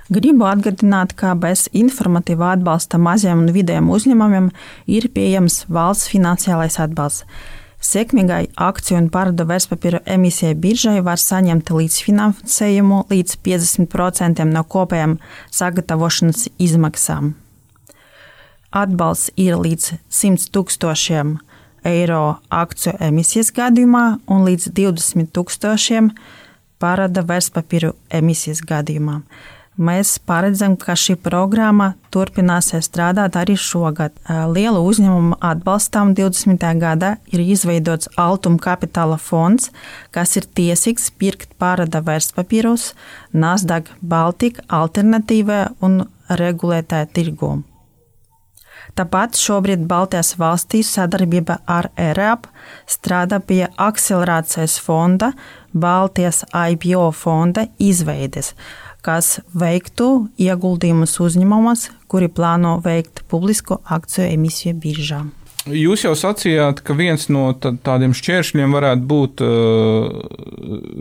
Gribu 0.08 0.46
atgādināt, 0.48 1.18
ka 1.20 1.34
bez 1.36 1.66
informatīvā 1.76 2.54
atbalsta 2.56 2.96
maziem 2.96 3.42
un 3.44 3.52
vidējiem 3.52 3.90
uzņēmumiem 3.92 4.46
ir 4.88 5.10
pieejams 5.12 5.66
valsts 5.68 6.08
finansiālais 6.14 6.80
atbalsts. 6.80 7.26
Sekmīgai 7.84 8.48
akciju 8.58 8.98
un 8.98 9.10
parādu 9.14 9.46
vērtspapīru 9.46 10.00
emisijai 10.10 10.56
biržai 10.58 11.02
var 11.06 11.20
saņemt 11.22 11.70
līdzfinansējumu 11.76 13.04
līdz 13.12 13.36
50% 13.46 14.48
no 14.50 14.64
kopējām 14.64 15.18
sagatavošanas 15.54 16.48
izmaksām. 16.58 17.36
Atbalsts 18.72 19.36
ir 19.36 19.60
līdz 19.60 19.92
100 20.10 20.50
tūkstošiem 20.56 21.36
eiro 21.88 22.40
akciju 22.50 22.96
emisijas 23.12 23.52
gadījumā 23.56 24.06
un 24.32 24.48
līdz 24.48 24.72
20 24.72 25.30
tūkstošiem 25.36 26.10
parāda 26.82 27.28
vērtspapīru 27.28 27.94
emisijas 28.10 28.64
gadījumā. 28.66 29.22
Mēs 29.78 30.16
paredzam, 30.26 30.74
ka 30.74 30.96
šī 30.98 31.14
programma 31.22 31.92
turpināsies 32.10 32.88
strādāt 32.90 33.36
arī 33.38 33.54
šogad. 33.62 34.16
Lielu 34.26 34.80
uzņēmumu 34.82 35.38
atbalstām 35.38 36.16
20. 36.18 36.66
gadā 36.82 37.12
ir 37.30 37.44
izveidots 37.46 38.10
Altuma 38.18 38.58
kapitāla 38.58 39.20
fonds, 39.22 39.70
kas 40.10 40.34
ir 40.42 40.50
tiesīgs 40.58 41.12
pirkt 41.22 41.54
pārada 41.62 42.02
vērtspapīrus 42.02 42.96
Nasdaq 43.38 43.94
Baltika 44.02 44.66
alternatīvā 44.80 45.60
un 45.86 46.08
regulētā 46.26 47.04
tirgū. 47.14 47.60
Tāpat 48.98 49.38
šobrīd 49.38 49.86
Baltijas 49.86 50.34
valstīs 50.42 50.90
sadarbība 50.96 51.60
ar 51.70 51.92
ERAP 52.02 52.48
strādā 52.90 53.38
pie 53.46 53.68
akcelerācijas 53.78 54.80
fonda, 54.82 55.36
Baltijas 55.78 56.42
IPO 56.50 57.12
fonda 57.14 57.68
izveides 57.78 58.56
kas 59.08 59.38
veiktu 59.56 60.28
ieguldījumus 60.42 61.16
uzņēmumos, 61.24 61.88
kuri 62.12 62.28
plāno 62.28 62.78
veikt 62.84 63.24
publisko 63.32 63.80
akciju 63.98 64.28
emisiju 64.36 64.76
biržā. 64.84 65.24
Jūs 65.68 66.06
jau 66.06 66.14
sacījāt, 66.16 66.80
ka 66.86 66.96
viens 66.96 67.26
no 67.34 67.50
tādiem 67.60 68.14
šķēršļiem 68.16 68.76
varētu 68.76 69.08
būt 69.10 69.42
uh, 69.44 70.06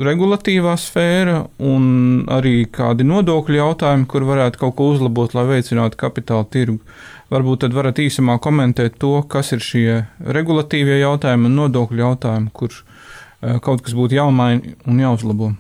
regulatīvā 0.03 0.73
sfēra 0.81 1.45
un 1.63 2.25
arī 2.35 2.65
kādi 2.75 3.07
nodokļu 3.07 3.61
jautājumi, 3.61 4.09
kur 4.11 4.27
varētu 4.27 4.63
kaut 4.65 4.75
ko 4.79 4.89
uzlabot, 4.95 5.37
lai 5.39 5.47
veicinātu 5.53 6.01
kapitāla 6.01 6.49
tirgu. 6.51 6.81
Varbūt 7.31 7.63
tad 7.63 7.79
varat 7.79 8.01
īsumā 8.03 8.41
komentēt 8.43 8.99
to, 9.03 9.21
kas 9.31 9.53
ir 9.55 9.63
šie 9.63 9.87
regulatīvie 10.35 10.99
jautājumi 10.99 11.47
un 11.47 11.57
nodokļu 11.61 12.03
jautājumi, 12.03 12.51
kur 12.55 12.75
uh, 12.75 13.61
kaut 13.63 13.87
kas 13.87 13.95
būtu 13.95 14.19
jāmaina 14.19 14.75
un 14.91 15.05
jāuzlabo. 15.05 15.53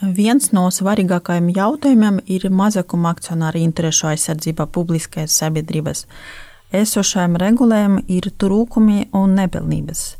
Viens 0.00 0.46
no 0.56 0.62
svarīgākajiem 0.72 1.50
jautājumiem 1.52 2.22
ir 2.24 2.46
mazākuma 2.48 3.10
akcionāra 3.12 3.60
interešu 3.60 4.06
aizsardzība 4.14 4.64
publiskajās 4.72 5.34
sabiedrības. 5.42 6.06
Esošajam 6.72 7.36
regulējumam 7.42 8.06
ir 8.08 8.30
trūkumi 8.40 9.10
un 9.12 9.36
nepilnības. 9.36 10.16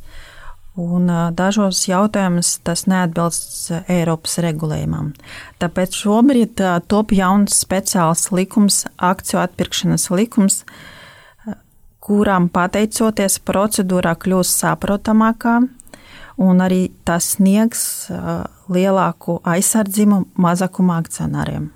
un 0.81 1.11
dažos 1.37 1.83
jautājumus 1.89 2.61
tas 2.65 2.87
neatbilst 2.89 3.71
Eiropas 3.91 4.39
regulējumam. 4.45 5.13
Tāpēc 5.61 5.97
šobrīd 5.99 6.63
top 6.89 7.13
jauns 7.13 7.59
speciāls 7.65 8.31
likums, 8.33 8.85
akciju 8.97 9.43
atpirkšanas 9.43 10.09
likums, 10.15 10.63
kurām 12.01 12.49
pateicoties 12.53 13.41
procedūrā 13.45 14.15
kļūst 14.23 14.63
saprotamākā, 14.65 15.59
un 16.41 16.65
arī 16.65 16.89
tas 17.05 17.35
sniegs 17.37 18.07
lielāku 18.73 19.41
aizsardzību 19.45 20.25
mazākuma 20.41 21.00
akcionāriem. 21.03 21.71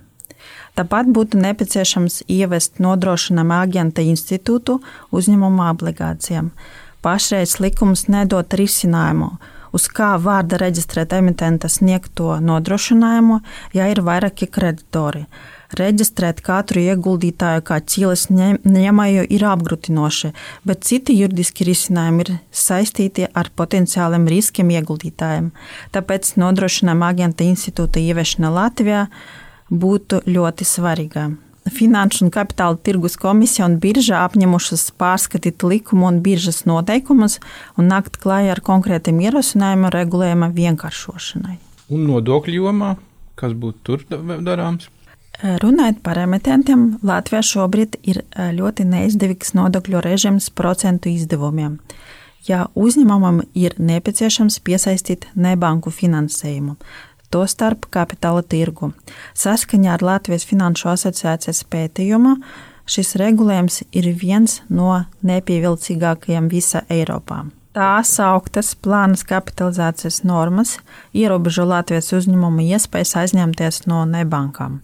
Tāpat 0.74 1.10
būtu 1.14 1.38
nepieciešams 1.38 2.24
ievest 2.34 2.80
nodrošinājuma 2.82 3.60
aģenta 3.62 4.02
institūtu 4.02 4.80
uzņēmuma 5.14 5.68
obligācijām. 5.70 6.50
Pašreiz 7.04 7.58
likums 7.62 8.08
nedod 8.10 8.56
risinājumu, 8.58 9.28
uz 9.76 9.86
kā 9.92 10.14
vārda 10.18 10.58
reģistrēt 10.62 11.14
emitenta 11.14 11.70
sniegto 11.70 12.38
nodrošinājumu, 12.42 13.40
ja 13.76 13.86
ir 13.92 14.02
vairāki 14.06 14.48
kreditori. 14.50 15.26
Reģistrēt 15.74 16.38
katru 16.44 16.82
ieguldītāju 16.84 17.62
kā 17.66 17.80
ķīles 17.82 18.28
ņēmēju 18.30 19.24
ir 19.34 19.44
apgrūtinoši, 19.50 20.30
bet 20.68 20.84
citi 20.86 21.16
juridiski 21.18 21.66
risinājumi 21.66 22.26
ir 22.26 22.30
saistīti 22.54 23.26
ar 23.26 23.50
potenciāliem 23.58 24.28
riskiem 24.30 24.70
ieguldītājiem. 24.76 25.50
Tāpēc 25.94 26.34
nodrošinājuma 26.38 27.10
aģenta 27.10 27.46
institūta 27.48 28.02
ieviešana 28.02 28.52
Latvijā 28.54 29.08
būtu 29.70 30.22
ļoti 30.30 30.68
svarīga. 30.68 31.32
Finanšu 31.64 32.26
un 32.26 32.30
kapitāla 32.30 32.76
tirgus 32.84 33.16
komisija 33.16 33.64
un 33.66 33.78
birža 33.80 34.20
apņemušas 34.28 34.90
pārskatīt 35.00 35.64
likumu 35.64 36.10
un 36.10 36.20
biržas 36.22 36.66
noteikumus 36.68 37.38
un 37.80 37.88
nākt 37.88 38.20
klajā 38.20 38.52
ar 38.52 38.60
konkrētiem 38.64 39.22
ierosinājumiem 39.24 39.94
regulējuma 39.94 40.50
vienkāršošanai. 40.54 41.56
Un 41.94 42.04
nodokļu 42.10 42.66
jomā, 42.66 42.94
kas 43.40 43.56
būtu 43.56 43.80
tur 43.88 44.04
darāms? 44.44 44.90
Runājot 45.44 45.98
par 46.00 46.16
emitentiem, 46.22 46.84
Latvijā 47.04 47.42
šobrīd 47.44 47.98
ir 48.08 48.22
ļoti 48.56 48.86
neizdevīgs 48.88 49.52
nodokļu 49.52 50.00
režīms 50.00 50.46
procentu 50.56 51.10
izdevumiem. 51.12 51.74
Ja 52.48 52.66
uzņēmumam 52.72 53.42
ir 53.52 53.76
nepieciešams 53.76 54.56
piesaistīt 54.64 55.26
nebanku 55.36 55.92
finansējumu, 55.92 56.78
tostarp 57.28 57.90
kapitāla 57.92 58.40
tirgu. 58.40 58.94
Saskaņā 59.36 59.98
ar 59.98 60.04
Latvijas 60.04 60.46
Finanšu 60.48 60.88
asociācijas 60.94 61.60
pētījumu 61.68 62.38
šis 62.88 63.12
regulējums 63.20 63.82
ir 63.92 64.08
viens 64.16 64.62
no 64.72 65.02
nepievilcīgākajiem 65.28 66.48
visā 66.52 66.86
Eiropā. 66.88 67.42
Tās 67.74 68.12
augtas 68.22 68.68
plānas 68.78 69.24
kapitalizācijas 69.26 70.20
normas 70.22 70.76
ierobežo 71.10 71.64
Latvijas 71.66 72.12
uzņēmumu 72.14 72.62
iespējas 72.70 73.16
aizņemties 73.24 73.80
no 73.90 74.04
nebankām, 74.06 74.76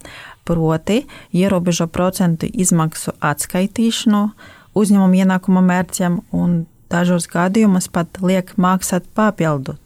proti, 0.45 1.05
ierobežo 1.35 1.87
procentu 1.87 2.49
izmaksu 2.51 3.15
atskaitīšanu 3.21 4.25
uzņēmuma 4.79 5.23
ienākuma 5.25 5.63
mērķiem 5.67 6.21
un 6.37 6.65
dažos 6.91 7.29
gadījumos 7.31 7.91
pat 7.93 8.23
liek 8.23 8.57
maksāt 8.57 9.07
papildu 9.15 9.77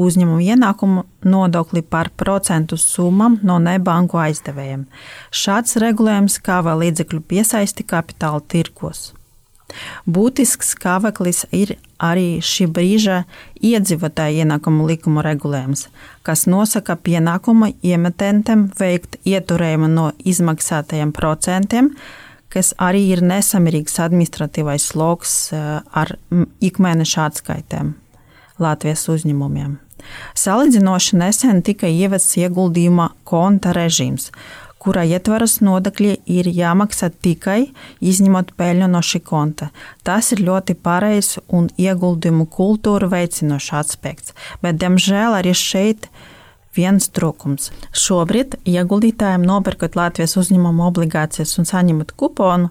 uzņēmumu 0.00 0.42
ienākumu 0.42 1.04
nodokli 1.30 1.82
par 1.82 2.10
procentu 2.18 2.78
summām 2.80 3.38
no 3.46 3.60
nebanku 3.62 4.18
aizdevējiem. 4.18 4.86
Šāds 5.30 5.78
regulējums 5.82 6.40
kavē 6.44 6.74
līdzekļu 6.82 7.22
piesaisti 7.30 7.86
kapitāla 7.86 8.42
tirkos. 8.48 9.12
Būtisks 10.06 10.74
kāveklis 10.80 11.44
ir 11.54 11.76
arī 12.02 12.40
šī 12.44 12.66
brīža 12.74 13.22
iedzīvotāja 13.64 14.44
ienākumu 14.44 14.86
likuma 14.88 15.24
regulējums, 15.24 15.88
kas 16.26 16.46
nosaka 16.50 16.96
pienākumu 16.96 17.72
iemetentem 17.82 18.68
veikt 18.78 19.18
ieturējumu 19.24 19.90
no 19.92 20.10
izmaksātajiem 20.24 21.14
procentiem, 21.16 21.92
kas 22.52 22.74
arī 22.78 23.08
ir 23.14 23.24
nesamērīgs 23.26 23.98
administratīvais 24.04 24.90
sloks 24.92 25.38
eh, 25.52 25.80
ar 25.82 26.16
ikmēneša 26.62 27.30
atskaitēm 27.30 27.94
Latvijas 28.62 29.08
uzņēmumiem. 29.10 29.80
Salīdzinoši 30.38 31.18
nesen 31.18 31.62
tika 31.64 31.88
ievests 31.88 32.36
ieguldījuma 32.38 33.08
konta 33.26 33.72
režīms, 33.74 34.28
kurā 34.84 35.04
ietvaras 35.08 35.58
nodokļi 35.64 36.18
ir 36.30 36.48
jāmaksā 36.52 37.08
tikai 37.24 37.70
izņemot 38.04 38.52
peļņu 38.58 38.90
no 38.92 39.00
šī 39.04 39.22
konta. 39.24 39.70
Tas 40.04 40.32
ir 40.36 40.44
ļoti 40.44 40.76
pareizs 40.84 41.40
un 41.48 41.70
ieguldījumu 41.80 42.46
kultūru 42.52 43.08
veicinošs 43.12 43.72
aspekts, 43.80 44.36
bet, 44.62 44.78
diemžēl, 44.82 45.38
arī 45.40 45.54
šeit 45.56 46.10
viens 46.76 47.08
trūkums. 47.14 47.70
Šobrīd 47.94 48.58
ieguldītājiem 48.68 49.46
nopirkot 49.46 49.96
Latvijas 49.96 50.36
uzņēmumu 50.40 50.84
obligācijas 50.90 51.56
un 51.60 51.70
saņemot 51.70 52.12
kuponu, 52.18 52.70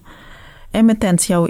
emitents 0.76 1.30
jau 1.32 1.47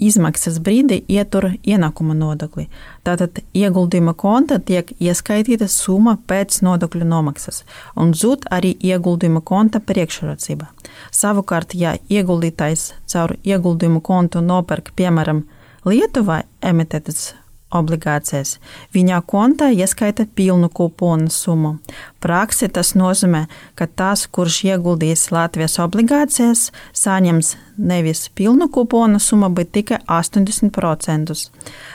izmaksas 0.00 0.58
brīdī 0.64 1.00
ietur 1.08 1.50
ienākuma 1.62 2.16
nodokli. 2.16 2.66
Tātad 3.06 3.42
ieguldījuma 3.56 4.14
konta 4.18 4.58
tiek 4.58 4.92
ieskaitīta 5.00 5.68
summa 5.70 6.16
pēc 6.30 6.60
nodokļu 6.66 7.06
nomaksas, 7.08 7.62
un 7.96 8.14
zūd 8.16 8.48
arī 8.50 8.74
ieguldījuma 8.80 9.44
konta 9.44 9.80
priekšrocība. 9.80 10.70
Savukārt, 11.12 11.74
ja 11.74 11.96
ieguldītājs 12.08 12.92
caur 13.10 13.36
ieguldījumu 13.44 14.02
kontu 14.04 14.44
nopērk 14.44 14.92
piemēram 14.96 15.44
Lietuvā 15.88 16.42
emitētas 16.60 17.30
obligācijas. 17.74 18.58
Viņā 18.94 19.20
kontā 19.30 19.70
ieskaita 19.74 20.26
pilnu 20.34 20.68
kuponu 20.74 21.30
summu. 21.30 21.76
Praksi 22.20 22.68
tas 22.68 22.92
nozīmē, 22.98 23.46
ka 23.78 23.86
tas, 23.86 24.26
kurš 24.26 24.62
ieguldījis 24.70 25.30
Latvijas 25.34 25.78
obligācijas, 25.82 26.68
saņems 26.92 27.54
nevis 27.78 28.28
pilnu 28.34 28.68
kuponu 28.68 29.20
summu, 29.22 29.50
bet 29.54 29.72
tikai 29.76 30.00
80%. 30.06 31.36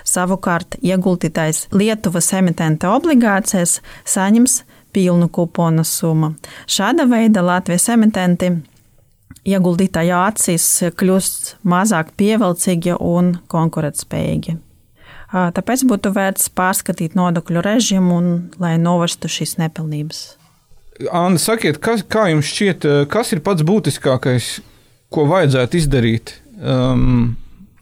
Savukārt, 0.05 0.79
ieguldītais 0.81 1.67
Lietuvas 1.75 2.31
emitenta 2.33 2.95
obligācijas 2.95 3.81
saņems 4.05 4.63
pilnu 4.95 5.29
kuponu 5.29 5.83
summu. 5.83 6.33
Šāda 6.71 7.05
veida 7.11 7.43
Latvijas 7.43 7.89
emitenti 7.91 8.53
ieguldītāju 9.45 10.15
acīs 10.17 10.67
kļūst 10.97 11.57
mazāk 11.67 12.15
pievilcīgi 12.17 12.95
un 12.97 13.35
konkurētspējīgi. 13.51 14.57
Tāpēc 15.31 15.85
būtu 15.89 16.11
vērts 16.15 16.51
pārskatīt 16.53 17.15
nodokļu 17.17 17.63
režīmu, 17.65 18.17
un, 18.17 18.27
lai 18.61 18.75
novērstu 18.81 19.31
šīs 19.31 19.57
nepilnības. 19.61 20.25
Anna, 21.11 21.39
sakiet, 21.41 21.81
kas, 21.83 22.05
kā 22.07 22.29
jums 22.31 22.47
šķiet, 22.51 22.85
kas 23.11 23.33
ir 23.35 23.41
pats 23.43 23.65
būtiskākais, 23.67 24.51
ko 25.11 25.25
vajadzētu 25.27 25.81
izdarīt? 25.81 26.37
Um, 26.55 27.35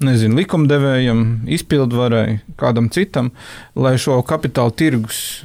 nezinu, 0.04 0.40
likumdevējam, 0.40 1.44
izpildvarai, 1.54 2.40
kādam 2.60 2.90
citam, 2.94 3.32
lai 3.76 3.96
šo 4.02 4.22
kapitāla 4.28 4.74
tirgus 4.76 5.44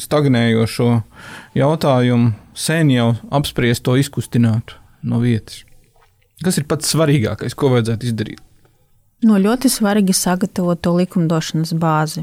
stagnējošo 0.00 0.90
jautājumu 1.58 2.32
sen 2.54 2.92
jau 2.94 3.10
apspriest, 3.34 3.84
to 3.86 3.96
izkustinātu 4.00 4.78
no 5.02 5.20
vietas. 5.22 5.64
Kas 6.44 6.56
ir 6.60 6.66
pats 6.70 6.88
svarīgākais, 6.94 7.56
ko 7.58 7.74
vajadzētu 7.74 8.08
izdarīt? 8.08 8.44
No 9.20 9.36
ļoti 9.36 9.68
svarīgi 9.68 10.14
sagatavot 10.16 10.80
to 10.80 10.94
likumdošanas 10.96 11.74
bāzi. 11.76 12.22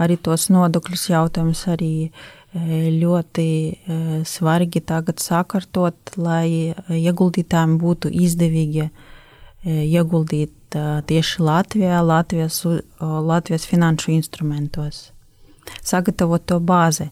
Arī 0.00 0.16
tos 0.20 0.46
nodokļus 0.52 1.10
jautājumus 1.10 1.62
arī 1.72 1.90
e, 2.04 2.10
ļoti 2.96 3.48
e, 3.48 3.98
svarīgi 4.28 4.80
tagad 4.88 5.20
sakārtot, 5.20 6.16
lai 6.16 6.72
ieguldītājiem 6.88 7.76
būtu 7.80 8.12
izdevīgi 8.12 8.86
e, 8.86 8.90
ieguldīt 9.84 10.52
tieši 11.08 11.44
Latvijā, 11.46 12.00
Latvijas, 12.04 12.58
Latvijas 13.00 13.68
finanšu 13.68 14.10
instrumentos. 14.16 15.10
Sagatavot 15.80 16.42
to 16.44 16.58
bāzi 16.60 17.06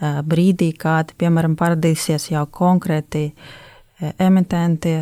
brīdī, 0.00 0.72
kad, 0.76 1.14
piemēram, 1.16 1.54
parādīsies 1.56 2.28
jau 2.34 2.42
konkrēti 2.52 3.30
emitenti, 4.20 4.98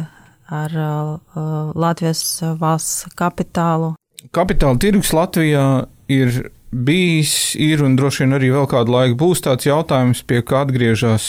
ar 0.52 0.74
uh, 0.76 1.72
Latvijas 1.74 2.42
valsts 2.60 3.08
kapitālu. 3.18 3.94
Kapitāla 4.34 4.80
tirgus 4.80 5.12
Latvijā 5.16 5.86
ir 6.12 6.50
bijis, 6.74 7.54
ir 7.60 7.84
un 7.86 7.94
droši 7.96 8.24
vien 8.24 8.36
arī 8.36 8.50
vēl 8.54 8.68
kādu 8.70 8.94
laiku 8.94 9.18
būs 9.20 9.44
tāds 9.44 9.68
jautājums, 9.68 10.24
pie 10.26 10.42
kā 10.46 10.64
atgriežas 10.64 11.26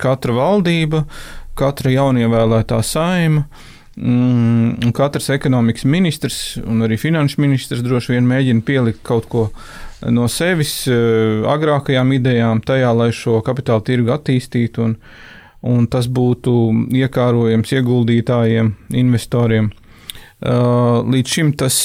katra 0.00 0.34
valdība, 0.34 1.04
katra 1.58 1.92
jaunievēlētā 1.94 2.80
saima. 2.82 3.46
Mm, 3.98 4.78
un 4.86 4.92
katrs 4.94 5.26
ekonomikas 5.34 5.82
ministrs 5.82 6.38
un 6.62 6.84
arī 6.86 6.94
finanšu 7.02 7.40
ministrs 7.42 7.82
droši 7.82 8.12
vien 8.14 8.28
mēģina 8.30 8.62
pielikt 8.62 9.00
kaut 9.06 9.26
ko 9.30 9.48
no 10.14 10.28
sevis, 10.30 10.84
uh, 10.90 11.46
agrākajām 11.50 12.14
idejām, 12.18 12.62
tajā, 12.62 12.92
lai 12.94 13.10
šo 13.14 13.40
kapitāla 13.46 13.82
tirgu 13.86 14.14
attīstītu. 14.14 14.86
Un, 14.86 14.94
un 15.66 15.86
tas 15.90 16.06
būtu 16.06 16.54
iekārojams 16.94 17.74
ieguldītājiem, 17.74 18.72
investoriem. 19.00 19.72
Uh, 20.38 21.02
līdz 21.02 21.34
šim 21.34 21.54
tas 21.58 21.76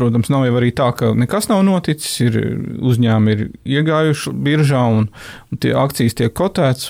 protams, 0.00 0.30
nav 0.32 0.46
jau 0.48 0.56
arī 0.60 0.70
tā, 0.76 0.88
ka 0.96 1.12
nekas 1.16 1.50
nav 1.50 1.62
noticis. 1.66 2.12
Ir 2.24 2.38
uzņēmumi 2.80 3.34
ir 3.34 3.42
iegājuši 3.78 4.32
biržā 4.46 4.84
un, 4.96 5.10
un 5.50 5.60
tie 5.60 5.74
akcijas 5.76 6.16
tiek 6.16 6.34
kotētas. 6.36 6.88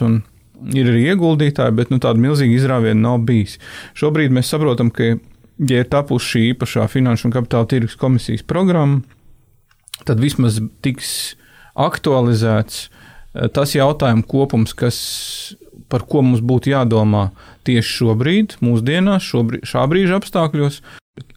Ir 0.76 0.90
arī 0.92 1.06
ieguldītāji, 1.14 1.74
bet 1.76 1.92
nu, 1.92 1.98
tāda 2.02 2.20
milzīga 2.20 2.58
izrāviena 2.58 3.00
nav 3.00 3.24
bijis. 3.28 3.56
Šobrīd 3.98 4.34
mēs 4.36 4.52
saprotam, 4.52 4.92
ka, 4.92 5.14
ja 5.70 5.82
ir 5.82 5.90
tapusi 5.90 6.34
šī 6.34 6.44
īpašā 6.52 6.86
finanšu 6.92 7.28
un 7.28 7.34
kapitāla 7.34 7.68
tirgus 7.70 7.96
komisijas 8.00 8.44
programma, 8.46 9.00
tad 10.04 10.20
vismaz 10.20 10.60
tiks 10.84 11.14
aktualizēts 11.80 12.82
eh, 12.84 12.99
tas 13.32 13.74
jautājumu 13.76 14.26
kopums, 14.28 14.74
kas, 14.74 14.96
par 15.90 16.06
ko 16.10 16.24
mums 16.26 16.42
būtu 16.42 16.72
jādomā 16.72 17.28
tieši 17.68 17.96
šobrīd, 18.00 18.56
mūsdienās, 18.64 19.26
šobrīd, 19.26 19.66
šā 19.68 19.84
brīža 19.90 20.18
apstākļos, 20.20 20.80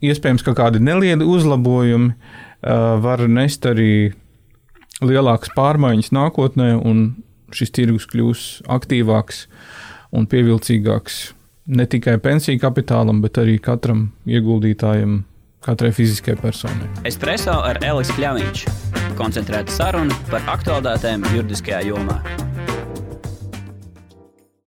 Iespējams, 0.04 0.44
ka 0.46 0.56
kādi 0.58 0.82
nelieli 0.84 1.26
uzlabojumi 1.28 2.14
uh, 2.14 2.96
var 3.04 3.24
nest 3.28 3.66
arī 3.68 4.14
lielākas 5.04 5.54
pārmaiņas 5.58 6.14
nākotnē, 6.16 6.74
un 6.80 7.06
šis 7.54 7.74
tirgus 7.76 8.08
kļūs 8.12 8.46
aktīvāks 8.72 9.46
un 10.14 10.28
pievilcīgāks 10.30 11.22
ne 11.74 11.88
tikai 11.90 12.18
pensiju 12.24 12.62
kapitālam, 12.62 13.22
bet 13.24 13.40
arī 13.42 13.60
katram 13.64 14.10
ieguldītājam, 14.30 15.22
katrai 15.64 15.94
fiziskajai 15.96 16.42
personai. 16.42 16.92
Espreso 17.08 17.56
ar 17.64 17.82
Elisu 17.86 18.20
Kļāviņš. 18.20 18.93
Koncentrēta 19.18 19.74
saruna 19.74 20.16
par 20.32 20.46
aktuālitātēm 20.56 21.28
juridiskajā 21.36 21.84
jomā. 21.92 22.18